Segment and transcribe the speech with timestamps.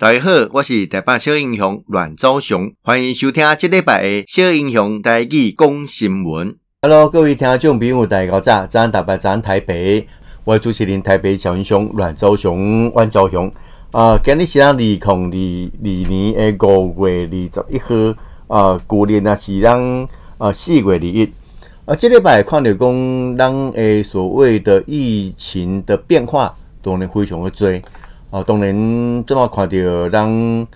[0.00, 6.56] 大家好，我是台北小英雄阮昭雄，欢迎收听这礼拜的小英雄台语讲新闻。
[6.80, 10.06] Hello，各位听众朋友，大家好，早安台北，早安台北，
[10.44, 13.52] 我是主持人台北小英雄阮昭雄，阮昭雄。
[13.90, 17.94] 啊、今日是咱二零二二年的五月二十一号，
[18.48, 20.08] 啊，旧年啊是咱
[20.38, 21.30] 啊四月二一。
[21.84, 27.68] 啊，这礼拜看到讲，咱诶所谓的疫情的变化，当然非常的多。
[28.30, 30.66] 哦，当然，这么看到让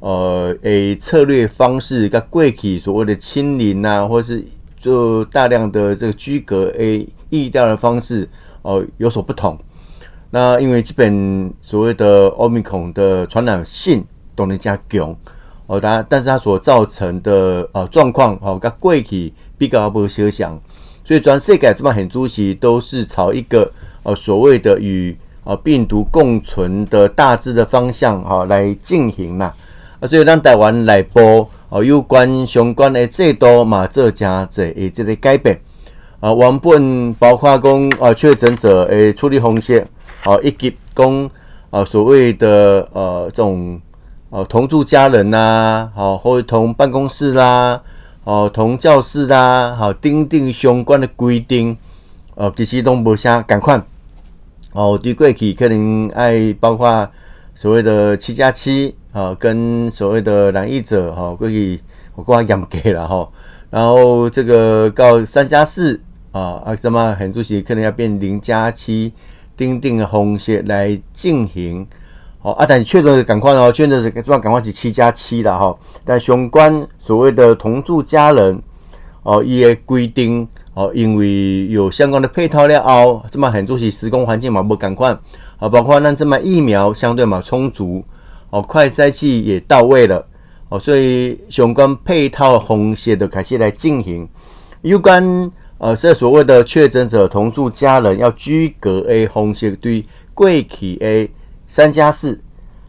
[0.00, 4.44] 呃诶策略方式跟过去所谓的清零啊，或是
[4.76, 8.28] 做大量的这个居隔诶疫调的方式
[8.62, 9.58] 哦、有所不同。
[10.30, 14.04] 那因为基本所谓的奥密克戎的传染性
[14.34, 15.16] 都能加强
[15.66, 20.60] 哦，当然，但是它所造成的呃状况哦跟过去比较不相像，
[21.02, 25.16] 所以全世界这么很多时都是朝一个呃所谓的与
[25.48, 29.50] 啊，病毒共存的大致的方向哈来进行嘛，
[29.98, 35.58] 啊，所以咱台湾内部哦有关相关的制度嘛做加这诶这个改变
[36.20, 39.86] 啊，原本包括讲啊确诊者诶处理方式
[40.22, 41.30] 啊，以及讲
[41.70, 43.80] 啊所谓的呃这种
[44.28, 47.80] 呃同住家人呐，好或同办公室啦，
[48.24, 51.74] 哦同教室啦，好订定相关的规定，
[52.34, 53.82] 哦其实都无啥共款。
[54.72, 57.10] 哦，对过去可能爱包括
[57.54, 61.80] 所谓的七加七啊，跟所谓的染疫者哈，过去
[62.14, 63.28] 我讲严格了哈。
[63.70, 65.98] 然后这个到三加四
[66.32, 69.12] 啊，啊什么很主席可能要变零加七，
[69.56, 71.86] 订定的方式来进行。
[72.40, 75.74] 好啊，但是确诊是赶快哦，确诊是这么赶快是七加七的哈。
[76.04, 78.62] 但相关所谓的同住家人
[79.22, 80.46] 哦，伊个规定。
[80.78, 85.10] 哦，因为有相关的配套了后，这么很多是施工环境嘛不赶快，
[85.58, 88.04] 啊，包括那这么疫苗相对嘛充足，
[88.50, 90.24] 哦，快筛剂也到位了，
[90.68, 94.28] 哦，所以相关配套方式都开始来进行。
[94.82, 101.28] 有关呃，这所谓的确诊者同住家人要居隔 A 方式，对贵体 A
[101.66, 102.40] 三加四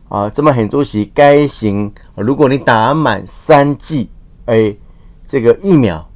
[0.10, 1.92] 啊，这么很多是该行。
[2.14, 4.12] 如果你打满三剂
[4.46, 4.78] A
[5.26, 6.08] 这个疫苗。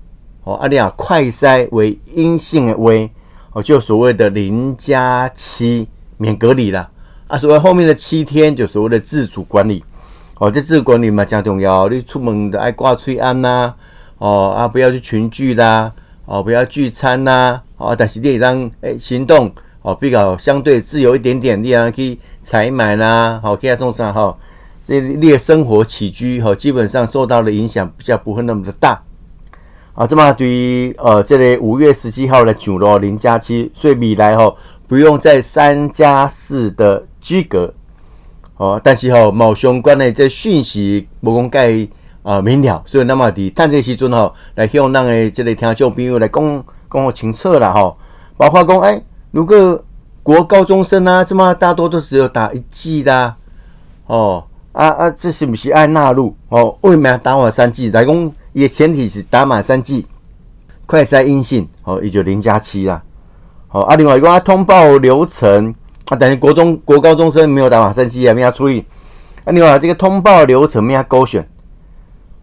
[0.43, 3.09] 哦，阿里啊快筛为阴性的为
[3.53, 5.87] 哦，就所谓的零加七
[6.17, 6.89] 免隔离了
[7.27, 7.37] 啊。
[7.37, 9.83] 所谓后面的七天就所谓的自主管理
[10.39, 11.87] 哦，这自主管理嘛讲重要。
[11.87, 13.73] 你出门的爱挂催安呐，
[14.17, 15.93] 哦啊，不要去群聚啦，
[16.25, 19.49] 哦，不要聚餐呐，哦，但是你让诶行动
[19.81, 24.35] 哦比较相对自由一点点，你让去采买啦，好，可以送上哈，
[24.87, 29.01] 你你的生活起居哈，基本上受到的影响比较不会那么的大。
[29.95, 37.71] 啊，这么对于呃，这里五月十七号的九罗零加七，所以未来吼不用再三加四的居格
[38.57, 38.81] 哦。
[38.83, 41.87] 但是吼某相关的这讯息无公盖
[42.23, 47.95] 啊明了，所以那么的趁这时阵吼来向咱的这里听众朋友来讲讲清楚了吼。
[48.35, 48.99] 包括讲哎，
[49.29, 49.79] 如果
[50.23, 53.35] 国高中生啊，这么大多都只有打一剂的
[54.07, 56.75] 哦，啊啊，这是不是爱纳入哦？
[56.81, 58.31] 为什么要打完三剂来讲？
[58.53, 60.05] 也前提是打满三剂，
[60.85, 63.03] 快筛阴性，哦，也就零加七啦。
[63.67, 65.73] 好啊，另外一个通报流程
[66.09, 68.85] 啊，等于国中国高中生没有打满三剂啊，没要处理。
[69.43, 71.47] 啊，另外这个通报流程没要勾选。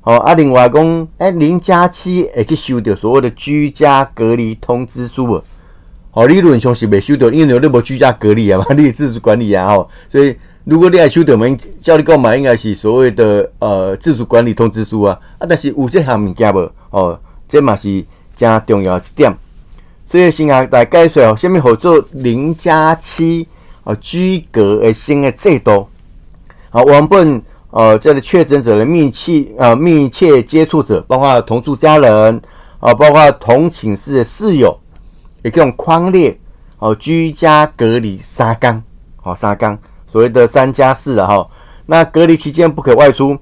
[0.00, 5.42] 好啊，另外讲，哎，零加七会去收到所谓的居家隔离通知书啊。
[6.10, 10.36] 好，理论上是未收到，因为你无居家隔离啊嘛， 你自主管理啊，吼，所以。
[10.70, 18.04] 如果你爱收到，我们叫你购买，应该是所谓的呃自主管理通知书啊啊，但是有这项物件无哦，这嘛是
[18.36, 19.36] 真重要一点。
[20.06, 23.48] 所以先来来介绍哦，下面合作零加七
[23.82, 25.88] 啊居隔的新的制度。
[26.70, 27.42] 好，原本
[27.72, 32.40] 呃这个确诊者的密切呃密切接触者，包括同住家人
[32.78, 34.78] 啊，包括同寝室的室友，
[35.42, 36.38] 也可以用匡列
[36.78, 38.80] 哦居家隔离三天，
[39.16, 39.76] 好三天。
[40.10, 41.48] 所谓的三加四了哈，
[41.86, 43.38] 那隔离期间不可外出，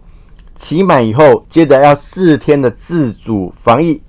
[0.55, 4.03] 期满以后，接着要四天的自主防疫，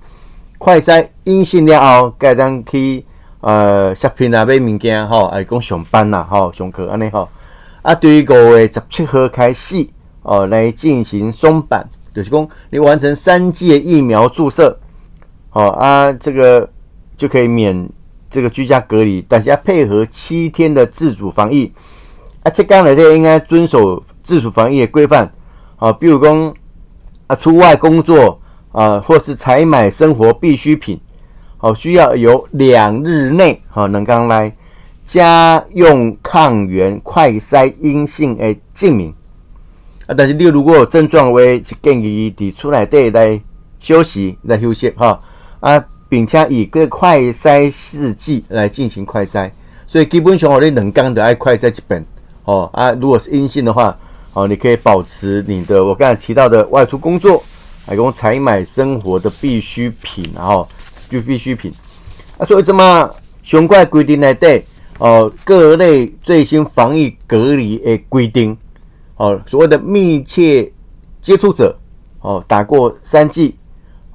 [0.57, 3.06] 快筛阴性了后，该当去
[3.39, 7.25] 呃 shopping 啊买物件哈，哎讲上班啦哈，上课安尼哈，
[7.81, 9.88] 啊对于五月十七号开始
[10.24, 11.81] 哦来进行松绑，
[12.13, 14.78] 就是讲你完成三剂疫苗注射，
[15.50, 16.69] 好啊这个
[17.16, 17.89] 就可以免
[18.30, 21.72] 这个居家隔离，但是要配合七天的自主防疫。
[22.50, 25.31] 啊，这刚来的应该遵守自主防疫的规范，
[25.75, 26.56] 啊，比如讲
[27.28, 28.42] 啊，出外工作
[28.72, 31.00] 啊，或是采买生活必需品，
[31.57, 34.51] 好，需要有两日内哈能刚来
[35.06, 39.13] 家用抗原快筛阴性的证明，
[40.07, 43.40] 啊，但是你如果有症状，话是建议伫厝内底来
[43.80, 45.22] 休息、来休息哈
[45.60, 49.52] 啊，并且以个快筛试剂来进行快筛，
[49.86, 52.04] 所以基本上我哋两工都爱快筛一遍
[52.50, 53.96] 哦啊，如果是阴性的话，
[54.34, 57.44] 哦，你可以保持你的我刚才提到的外出工作，
[57.86, 60.68] 还有采买生活的必需品，然后
[61.12, 61.72] 就必需品
[62.40, 63.07] 啊，所以这么
[63.44, 64.63] 相关规定内底
[64.98, 68.57] 哦，各类最新防疫隔离的规定。
[69.18, 70.72] 哦，所谓的密切
[71.22, 71.78] 接触者，
[72.22, 73.54] 哦，打过三剂，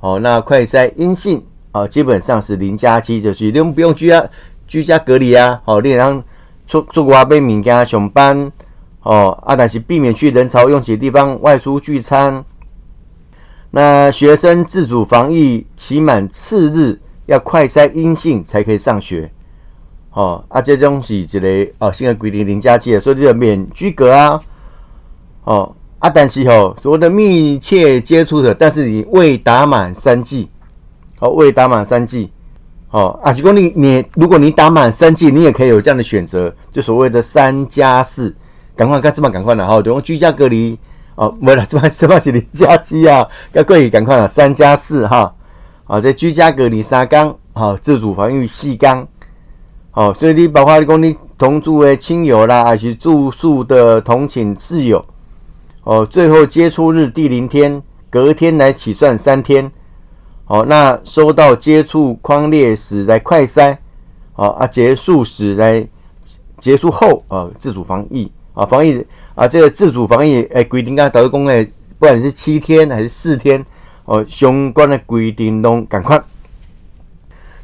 [0.01, 1.41] 哦，那快筛阴性，
[1.71, 4.29] 哦，基本上是零加七，就是你们不用居家
[4.67, 6.21] 居家隔离啊，哦，你让
[6.75, 8.50] 出出国买物件上班，
[9.03, 12.44] 哦，啊，但是避免去人潮拥挤的地方外出聚餐。
[13.71, 19.31] 那学生自主防疫期满次日要快筛阴性才可以上学，
[20.11, 24.41] 哦，啊，这种是一个哦，新的规定零加七，所以就免居隔啊。
[25.44, 30.49] 哦，啊，但是吼，所谓的密切接触者，但是你未打满三剂，
[31.20, 32.32] 哦，未打满三剂，
[32.94, 38.32] 哦，啊，如果你你如果你打满三剂，你也可以有这样的选择，就所谓的三加四，
[38.76, 40.79] 赶快，赶这么赶快了，哈，等于居家隔离，
[41.17, 45.35] 哦，没了，这么 这么是零加七啊，要可以赶快了，三加四哈，
[45.88, 49.05] 啊，在居家隔离三缸，好，自主防御四缸，
[49.91, 55.05] 好，所以你包括你讲你同住的亲友啦，还是住宿的同寝室友。
[55.82, 59.69] 哦，最后接触日第零天，隔天来起算三天。
[60.46, 63.76] 哦，那收到接触框列时来快筛。
[64.37, 65.87] 哦啊，结束时来
[66.58, 69.00] 结束后啊，自主防疫啊，防疫
[69.37, 71.64] 啊，这个自主防疫诶，规定啊，导致公诶，
[72.00, 73.64] 不管是七天还是四天，
[74.06, 76.20] 哦，相关的规定都赶快。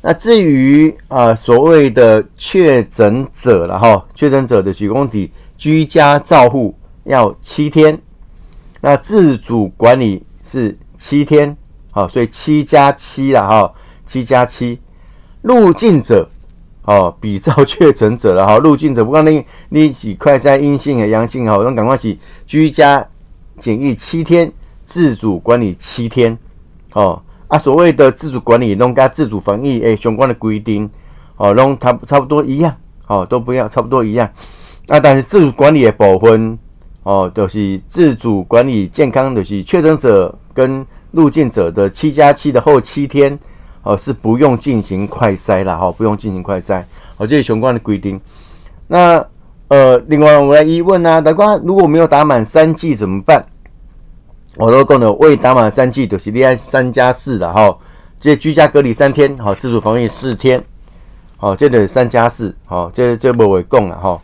[0.00, 6.72] 那至于啊，所谓的确诊者了哈，确诊者的举公体居家照护
[7.02, 8.00] 要七天。
[8.80, 11.56] 那自主管理是七天，
[11.90, 13.72] 好，所以七加七了哈，
[14.06, 14.78] 七加七。
[15.42, 16.28] 入境者，
[16.84, 18.58] 哦，比照确诊者了哈。
[18.58, 23.06] 入境者不管你你几快筛阴性的阳性哈，那赶快去居家
[23.58, 24.52] 检疫七天，
[24.84, 26.36] 自主管理七天，
[26.92, 30.88] 哦啊，所谓的自主管理，弄跟自主防疫诶相关的规定，
[31.36, 32.76] 哦，弄差差不多一样，
[33.06, 34.30] 哦，都不要差不多一样。
[34.86, 36.58] 那但是自主管理的部分。
[37.02, 43.38] 哦，就是自主管理健康，就是确诊者跟入境者的七加七的后七天，
[43.82, 46.82] 哦，是不用进行快筛了哈、不用进行快筛，
[47.16, 48.20] 哦，这是相关的规定。
[48.86, 49.24] 那
[49.68, 53.44] 呃，另外我来疑问啊，大家如果没有打满三剂怎么办？
[54.56, 57.76] 我都讲了，未打满三剂就是恋爱三加四的哈，
[58.18, 60.62] 这居家隔离三天，好、自主防疫四天，
[61.36, 64.20] 好、哦，这个三加四，好，这这不为共了哈。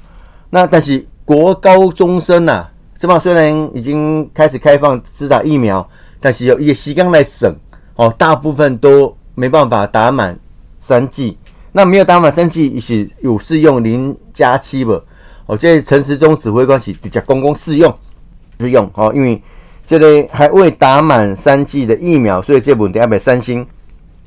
[0.50, 1.06] 那但是。
[1.26, 5.84] 国高中生呐、啊，这嘛虽然已经开始开放施打疫苗，
[6.26, 7.54] 但是有一个时间来省
[7.94, 10.36] 哦，大部分都没办法打满
[10.76, 11.38] 三剂。
[11.70, 15.00] 那没有打满三剂，也是有适用零加七不？
[15.46, 17.96] 哦，这陈时中指挥官是直接公公适用
[18.58, 19.40] 适用哦，因为
[19.84, 23.64] 这里还未打满三剂的疫苗，所以这问题还没三星。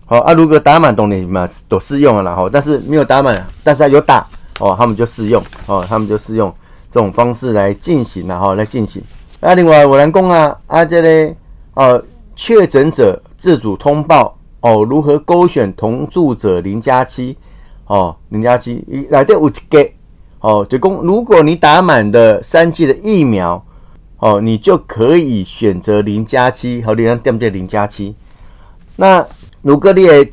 [0.06, 2.34] 好啊，如果打满，当然嘛都适用了啦。
[2.34, 4.26] 哈，但是没有打满，但是有打
[4.62, 6.50] 哦，他们就适用哦，他们就适用。
[6.90, 9.04] 这种方式来进行然后来进行。
[9.42, 11.36] 那另外我来讲啊，啊这里
[11.80, 12.04] 呃，
[12.36, 17.38] 确诊者自主通报哦，如何勾选同住者零加七
[17.86, 19.90] 哦，零加七来对五个
[20.42, 23.66] 哦，就讲如果你打满的三剂的疫苗
[24.18, 27.50] 哦，你就可以选择零加七，好，你看对不对？
[27.50, 28.14] 零加七。
[28.98, 29.26] 那
[29.62, 30.28] 如果你的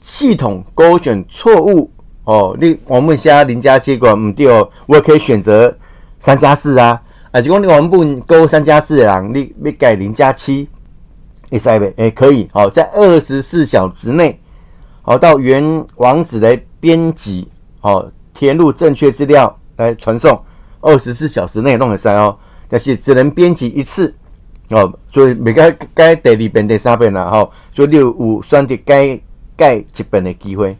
[0.00, 1.90] 系统勾选错误
[2.24, 5.76] 哦，你我们现在零加七个唔对哦，我也可以选择。
[6.18, 10.66] 三加四啊，啊，如果你原本勾三加四的人，你你改零加七，
[11.50, 11.92] 会使未？
[11.96, 14.38] 诶，可以，好，在二十四小时内，
[15.02, 17.48] 好，到原网址来编辑，
[17.80, 20.38] 好，填入正确资料来传送，
[20.80, 22.36] 二十四小时内弄会使哦，
[22.68, 24.14] 但是只能编辑一次，
[24.70, 29.20] 哦，所以每个该第二遍、第三遍了，哈，所以你有选择改
[29.56, 30.76] 改一遍的机会。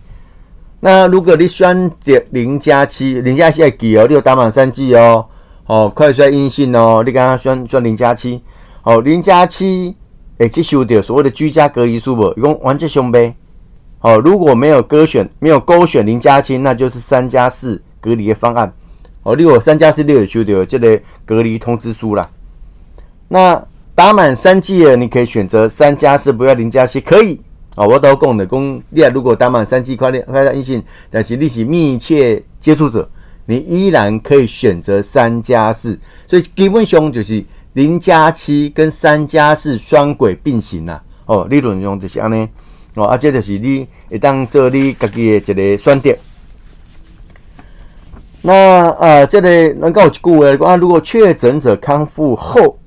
[0.80, 5.26] 那如果你选择零加七，零加七要记哦，你有打满三剂哦，
[5.66, 8.40] 哦，快筛阴性哦，你刚刚选选零加七，
[8.84, 9.96] 哦，零加七
[10.38, 12.32] 会去收到所谓的居家隔离书不？
[12.36, 13.32] 一共完全相悖。
[14.00, 18.72] 哦，如果没有勾选，没有勾选零加七，那就是三加四隔离的方案。
[19.24, 22.30] 哦，你有三加四，六有收到这个隔离通知书啦。
[23.26, 23.60] 那
[23.96, 27.40] 打满三剂的，你可以选择三加四，不要零加七，可以。
[27.74, 33.08] 啊，我都讲的，讲你啊，如果打满三剂快点快筛阴性，但是你是密切接触者，
[33.46, 35.98] 你依然可以选择三加四。
[36.26, 37.44] 所以基本上就是，
[37.78, 41.00] 零加七跟三加四双轨并行啦。
[41.26, 42.48] 哦，理论上就是安尼。
[42.94, 46.12] 哦，啊，这就是你会当做你家己的一个选择。
[48.42, 52.80] 那呃，这里能够有一句话，如果确诊者康复后，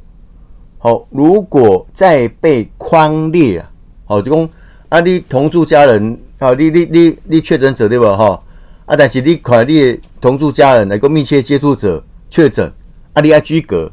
[0.77, 3.71] 好、如果再被匡列啊，
[4.03, 4.50] 好、哦，就讲
[4.89, 8.17] 啊，你同住家人，啊、你你你你确诊者对吧？
[8.17, 8.43] 哈、
[8.88, 12.69] 啊，但是你看你同住家人，来个密切接触者确诊，
[13.13, 13.89] 啊，你要居隔，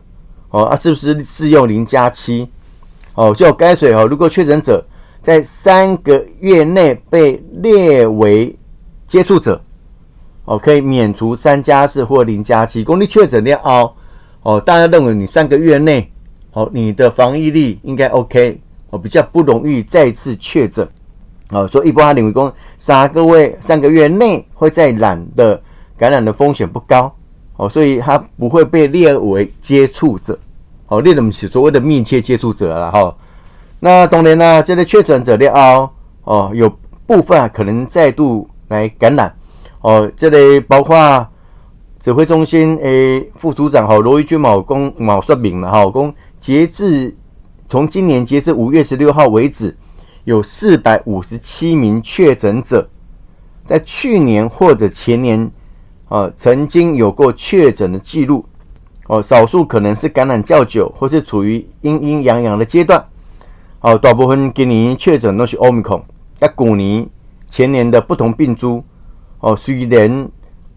[0.50, 2.49] 哦，啊，是不是适用零加七？
[3.14, 4.85] 哦，就该水哦，如果确诊者。
[5.21, 8.57] 在三个月内被列为
[9.07, 9.61] 接触者，
[10.45, 12.85] 哦，可以免除三加四或零加七。
[12.85, 13.93] 公立确诊的哦，
[14.43, 16.11] 哦，大家认为你三个月内，
[16.52, 18.59] 哦，你的防疫力应该 OK，
[18.90, 20.88] 哦，比较不容易再次确诊，
[21.50, 25.61] 哦，所以一般认为公三个月三个月内会再染的
[25.97, 27.12] 感染的风险不高，
[27.59, 30.38] 哦，所以他不会被列为接触者，
[30.87, 33.15] 哦，列的是所谓的密切接触者了哈。
[33.81, 35.91] 那当然呢，这个确诊者的哦，
[36.23, 36.73] 哦，有
[37.05, 39.35] 部分啊可能再度来感染
[39.81, 40.09] 哦。
[40.17, 41.27] 这类包括
[41.99, 47.12] 指挥中心诶副组长哈罗玉军某公某说明了哈，公截至
[47.69, 49.77] 从今年截至五月十六号为止，
[50.23, 52.88] 有四百五十七名确诊者，
[53.67, 55.50] 在去年或者前年
[56.09, 58.45] 啊曾经有过确诊的记录
[59.09, 63.03] 哦，少数可能是感染较久或是处于阴阴阳阳的阶段。
[63.79, 66.03] 好，大部分今年确诊都是奥密克戎，
[66.41, 67.09] 那去年、
[67.49, 68.83] 前年的不同病株，
[69.41, 70.29] 哦，虽然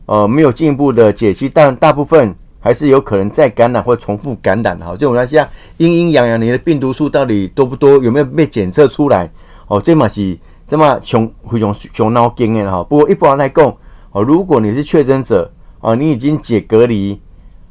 [0.05, 4.79] 呃没有进一步的解析，但大部分还是有可能再感染或重复感染。
[4.79, 5.47] 哈，就我们来讲，
[5.77, 7.97] 阴阴阳阳，你的病毒数到底多不多？
[7.97, 9.29] 有没有被检测出来？
[9.67, 12.83] 哦，这嘛是这么熊非常熊脑筋的哈。
[12.83, 13.75] 不过一般来讲，
[14.11, 17.19] 哦，如果你是确诊者，哦，你已经解隔离，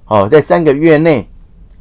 [0.06, 1.26] 哦，在三个月内。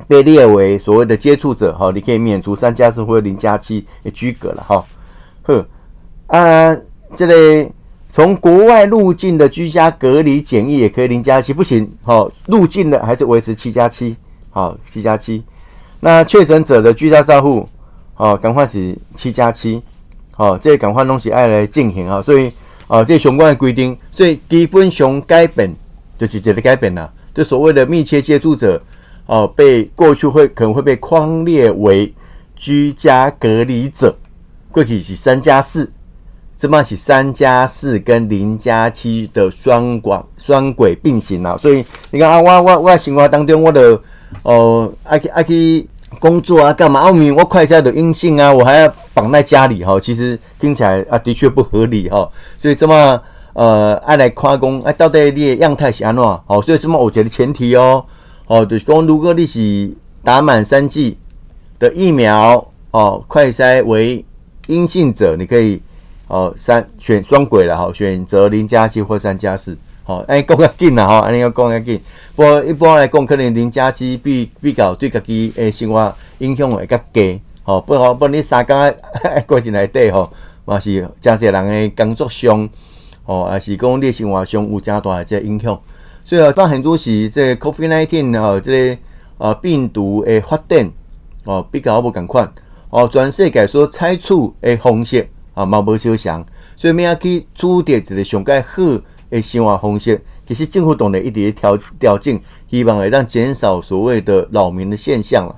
[0.08, 4.86] 被列为所谓的接触者，哈，你可以免除三加四或者零加七的居隔了，哈。
[5.44, 5.66] 呵，
[6.28, 6.75] 啊，
[7.13, 7.70] 这类
[8.10, 14.16] 从国外入境的居家隔离检疫也可以零加七，不行，哈，入境的还是维持七加七，
[14.51, 15.44] 好，七加七。
[16.00, 17.68] 那确诊者的居家照护，
[18.16, 19.84] 哦，赶快是七加七，
[20.32, 22.50] 好，这赶快东西爱来进行啊，所以
[22.89, 25.74] 啊，这相关的规定，所以基本上改变
[26.17, 28.81] 就是这个改变了，就所谓的密切接触者。
[29.31, 32.12] 哦，被过去会可能会被框列为
[32.55, 34.17] 居家隔离者，
[34.72, 35.88] 过去是三加四，
[36.58, 44.01] 这么是三加四跟零加七的双管双轨并行啊，所以你看啊，我我我生活当中我的
[44.41, 45.88] 哦，爱去爱去
[46.20, 47.08] 工作啊，干嘛？
[47.08, 53.22] 我明我快筛的阴性啊，我还要绑在家里哈，其实听起来啊的确不合理哈，所以这么
[53.54, 56.24] 呃爱来夸工，哎，到底你的样态是安怎？
[56.24, 58.04] 好，所以这么我觉得前提哦。
[58.48, 59.92] 哦，就是讲，如果你是
[60.24, 61.16] 打满三剂
[61.78, 64.25] 的疫苗，哦，快筛为
[64.66, 65.80] 阴性者，你可以
[66.28, 69.78] 哦三选双轨了哈，选择零加七或三加四，
[70.10, 72.01] 好，哎，讲较紧啦吼，安尼要讲较紧。
[72.36, 78.92] 不过一般来讲，可能零加七比比较对家己诶生活影响会较低，好，不好，不你三工爱
[79.46, 80.34] 过进来底吼，
[80.66, 82.68] 嘛是真侪人诶工作上，
[83.25, 85.80] 哦，也是讲你生活上有真大诶这影响。
[86.24, 89.01] 所以啊，当很多时这 COVID-19 啊，这个
[89.38, 90.92] 啊病毒诶发展
[91.46, 92.51] 哦，比较无共款
[92.89, 96.44] 哦，全世界所采取诶方式啊，嘛无相像，
[96.75, 98.82] 所以我们要去组织一个上盖好
[99.30, 100.22] 诶生活方式。
[100.46, 105.56] 其实政府当然一直调调整，希望会让减少所谓的扰民的现象了。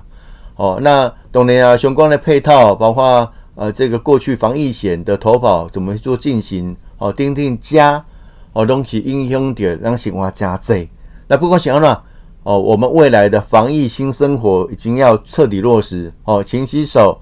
[0.56, 6.76] 哦，那当然啊，相关的配套，包括呃这个过去防疫险的投保怎么做进行？
[6.98, 8.04] 哦，钉钉加。
[8.52, 10.86] 哦，东西影响到让生活加济。
[11.26, 11.98] 那不管怎样呢？
[12.42, 16.12] 哦，我们未来的防疫新生活已经要彻底落实。
[16.24, 17.18] 哦，勤洗手，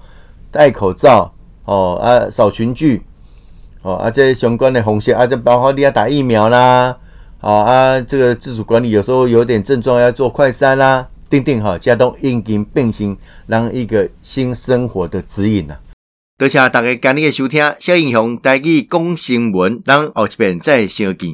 [0.51, 1.31] 戴口罩。
[1.63, 3.01] 哦啊，少群聚。
[3.81, 6.97] 哦啊，这相关的红线啊，这包括你要打疫苗啦。
[7.39, 11.07] 好啊，这个自主管理有时候有点症状要做快筛啦。
[11.29, 15.77] 定定好，加到应经并行，让一个新生活的指引呐。
[16.37, 21.29] 多谢大家今日的收听，小英雄带去讲新闻，咱后一遍再相见。